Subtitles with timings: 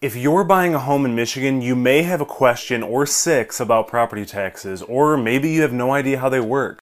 [0.00, 3.88] If you're buying a home in Michigan, you may have a question or six about
[3.88, 6.78] property taxes, or maybe you have no idea how they work.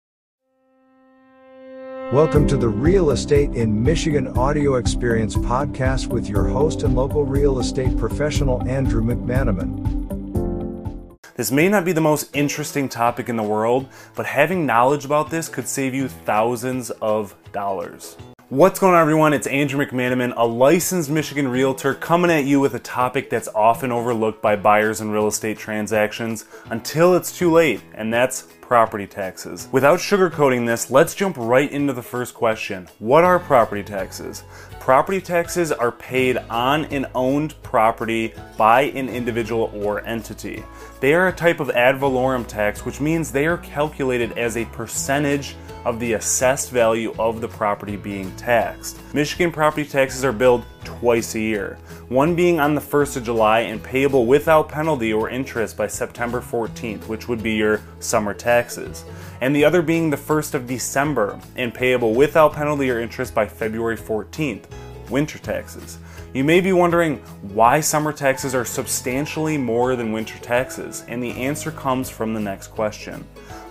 [2.12, 7.24] Welcome to the Real Estate in Michigan Audio Experience podcast with your host and local
[7.24, 11.16] real estate professional, Andrew McManamon.
[11.36, 15.30] This may not be the most interesting topic in the world, but having knowledge about
[15.30, 18.16] this could save you thousands of dollars.
[18.50, 19.32] What's going on, everyone?
[19.32, 23.90] It's Andrew McManamon, a licensed Michigan realtor, coming at you with a topic that's often
[23.90, 29.68] overlooked by buyers in real estate transactions until it's too late, and that's property taxes.
[29.72, 34.44] Without sugarcoating this, let's jump right into the first question What are property taxes?
[34.78, 40.62] Property taxes are paid on an owned property by an individual or entity.
[41.00, 44.66] They are a type of ad valorem tax, which means they are calculated as a
[44.66, 48.98] percentage of the assessed value of the property being taxed.
[49.14, 53.60] Michigan property taxes are billed twice a year, one being on the 1st of July
[53.60, 59.04] and payable without penalty or interest by September 14th, which would be your summer taxes,
[59.40, 63.46] and the other being the 1st of December and payable without penalty or interest by
[63.46, 64.64] February 14th,
[65.10, 65.98] winter taxes.
[66.32, 71.30] You may be wondering why summer taxes are substantially more than winter taxes, and the
[71.30, 73.24] answer comes from the next question.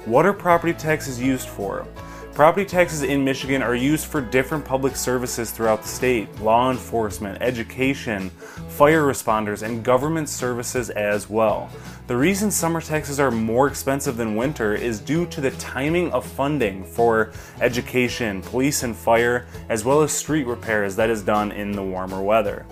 [0.06, 1.88] What are property taxes used for?
[2.34, 7.40] Property taxes in Michigan are used for different public services throughout the state law enforcement,
[7.42, 8.32] education,
[8.70, 11.70] fire responders, and government services as well.
[12.08, 16.26] The reason summer taxes are more expensive than winter is due to the timing of
[16.26, 21.72] funding for education, police and fire, as well as street repairs that is done in
[21.72, 22.66] the warmer weather.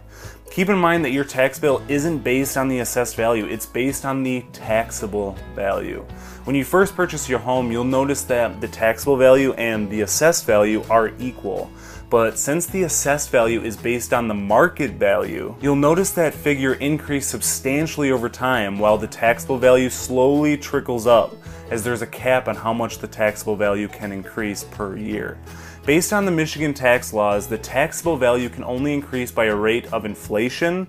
[0.50, 4.06] Keep in mind that your tax bill isn't based on the assessed value, it's based
[4.06, 6.00] on the taxable value.
[6.44, 10.46] When you first purchase your home, you'll notice that the taxable value and the assessed
[10.46, 11.70] value are equal.
[12.10, 16.74] But since the assessed value is based on the market value, you'll notice that figure
[16.74, 21.36] increase substantially over time while the taxable value slowly trickles up
[21.70, 25.38] as there's a cap on how much the taxable value can increase per year.
[25.86, 29.86] Based on the Michigan tax laws, the taxable value can only increase by a rate
[29.92, 30.88] of inflation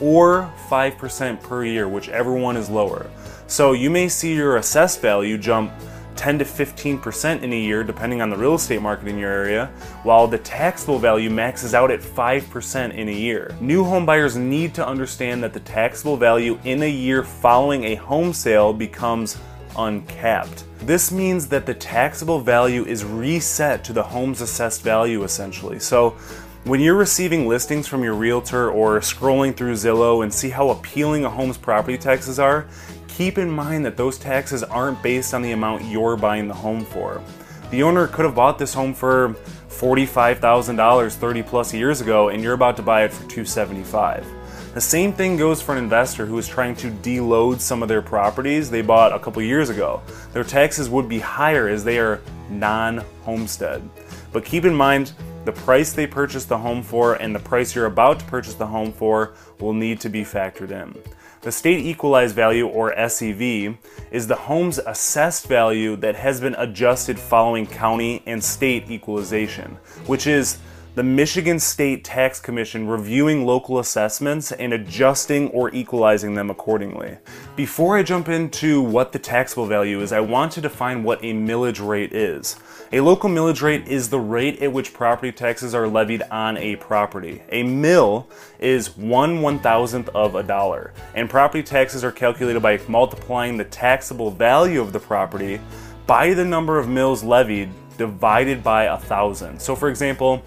[0.00, 3.10] or 5% per year, whichever one is lower.
[3.46, 5.70] So you may see your assessed value jump
[6.16, 9.66] 10 to 15% in a year, depending on the real estate market in your area,
[10.02, 13.54] while the taxable value maxes out at 5% in a year.
[13.60, 17.94] New home buyers need to understand that the taxable value in a year following a
[17.94, 19.38] home sale becomes
[19.76, 20.64] uncapped.
[20.80, 25.78] This means that the taxable value is reset to the home's assessed value essentially.
[25.78, 26.16] So
[26.64, 31.24] when you're receiving listings from your realtor or scrolling through Zillow and see how appealing
[31.24, 32.66] a home's property taxes are,
[33.16, 36.84] keep in mind that those taxes aren't based on the amount you're buying the home
[36.84, 37.22] for.
[37.70, 39.36] The owner could have bought this home for
[39.68, 44.26] $45,000 30 plus years ago and you're about to buy it for 275.
[44.74, 48.00] The same thing goes for an investor who is trying to deload some of their
[48.00, 50.00] properties they bought a couple years ago.
[50.32, 53.86] Their taxes would be higher as they are non homestead.
[54.32, 55.12] But keep in mind,
[55.44, 58.66] the price they purchased the home for and the price you're about to purchase the
[58.66, 60.96] home for will need to be factored in.
[61.42, 63.76] The state equalized value, or SEV,
[64.12, 70.28] is the home's assessed value that has been adjusted following county and state equalization, which
[70.28, 70.58] is
[70.94, 77.16] the Michigan State Tax Commission reviewing local assessments and adjusting or equalizing them accordingly.
[77.56, 81.32] Before I jump into what the taxable value is, I want to define what a
[81.32, 82.56] millage rate is.
[82.92, 86.76] A local millage rate is the rate at which property taxes are levied on a
[86.76, 87.42] property.
[87.48, 88.28] A mill
[88.58, 93.64] is one one thousandth of a dollar, and property taxes are calculated by multiplying the
[93.64, 95.58] taxable value of the property
[96.06, 99.58] by the number of mills levied divided by a thousand.
[99.58, 100.42] So, for example,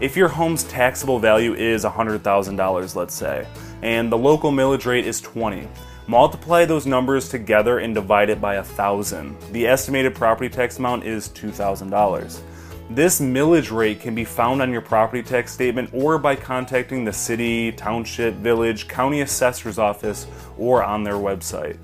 [0.00, 3.46] if your home's taxable value is $100,000, let's say,
[3.82, 5.66] and the local millage rate is 20,
[6.06, 9.36] multiply those numbers together and divide it by a thousand.
[9.52, 12.40] The estimated property tax amount is $2,000.
[12.90, 17.12] This millage rate can be found on your property tax statement or by contacting the
[17.12, 21.76] city, township, village, county assessor's office, or on their website.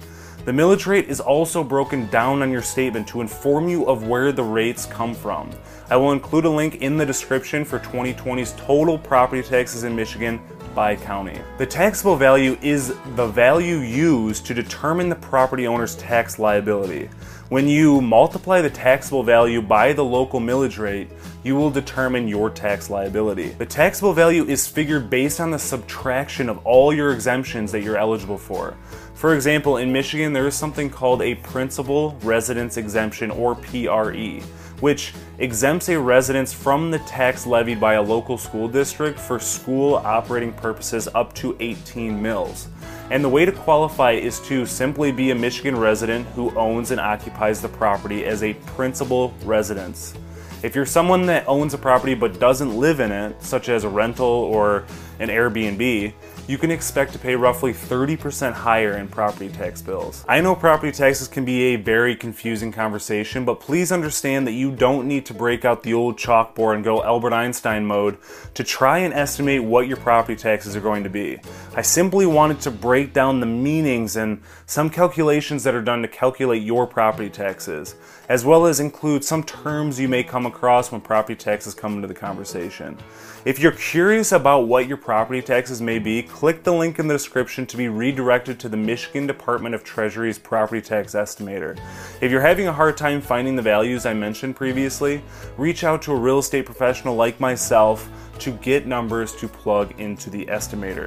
[0.44, 4.30] The millage rate is also broken down on your statement to inform you of where
[4.30, 5.48] the rates come from.
[5.88, 10.38] I will include a link in the description for 2020's total property taxes in Michigan
[10.74, 11.40] by county.
[11.58, 17.08] The taxable value is the value used to determine the property owner's tax liability.
[17.50, 21.10] When you multiply the taxable value by the local millage rate,
[21.42, 23.50] you will determine your tax liability.
[23.50, 27.98] The taxable value is figured based on the subtraction of all your exemptions that you're
[27.98, 28.74] eligible for.
[29.14, 34.40] For example, in Michigan, there is something called a principal residence exemption or PRE
[34.80, 39.94] which exempts a residence from the tax levied by a local school district for school
[39.94, 42.68] operating purposes up to 18 mills.
[43.10, 47.00] And the way to qualify is to simply be a Michigan resident who owns and
[47.00, 50.14] occupies the property as a principal residence.
[50.62, 53.88] If you're someone that owns a property but doesn't live in it, such as a
[53.88, 54.86] rental or
[55.18, 56.14] an Airbnb,
[56.46, 60.24] you can expect to pay roughly 30% higher in property tax bills.
[60.28, 64.70] I know property taxes can be a very confusing conversation, but please understand that you
[64.70, 68.18] don't need to break out the old chalkboard and go Albert Einstein mode
[68.54, 71.38] to try and estimate what your property taxes are going to be.
[71.74, 76.08] I simply wanted to break down the meanings and some calculations that are done to
[76.08, 77.94] calculate your property taxes,
[78.28, 82.08] as well as include some terms you may come across when property taxes come into
[82.08, 82.98] the conversation.
[83.44, 87.14] If you're curious about what your property taxes may be, click the link in the
[87.14, 91.78] description to be redirected to the Michigan Department of Treasury's property tax estimator.
[92.20, 95.22] If you're having a hard time finding the values I mentioned previously,
[95.56, 98.10] reach out to a real estate professional like myself
[98.40, 101.06] to get numbers to plug into the estimator.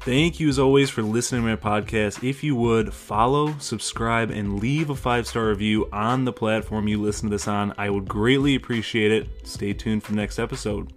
[0.00, 2.26] Thank you as always for listening to my podcast.
[2.26, 6.98] If you would follow, subscribe, and leave a five star review on the platform you
[6.98, 9.28] listen to this on, I would greatly appreciate it.
[9.46, 10.94] Stay tuned for the next episode.